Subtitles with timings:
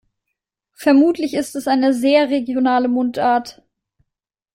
[0.73, 3.61] Vermutlich ist es eine sehr regionale Mundart.